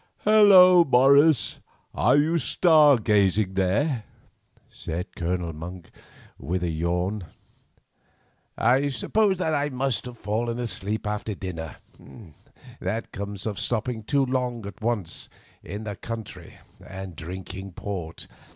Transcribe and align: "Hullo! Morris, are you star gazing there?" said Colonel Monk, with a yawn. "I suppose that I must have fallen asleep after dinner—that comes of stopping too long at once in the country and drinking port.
"Hullo! 0.25 0.83
Morris, 0.83 1.59
are 1.93 2.17
you 2.17 2.39
star 2.39 2.97
gazing 2.97 3.53
there?" 3.53 4.05
said 4.67 5.15
Colonel 5.15 5.53
Monk, 5.53 5.91
with 6.39 6.63
a 6.63 6.71
yawn. 6.71 7.25
"I 8.57 8.89
suppose 8.89 9.37
that 9.37 9.53
I 9.53 9.69
must 9.69 10.05
have 10.05 10.17
fallen 10.17 10.57
asleep 10.57 11.05
after 11.05 11.35
dinner—that 11.35 13.11
comes 13.11 13.45
of 13.45 13.59
stopping 13.59 14.01
too 14.01 14.25
long 14.25 14.65
at 14.65 14.81
once 14.81 15.29
in 15.61 15.83
the 15.83 15.95
country 15.95 16.57
and 16.83 17.15
drinking 17.15 17.73
port. 17.73 18.25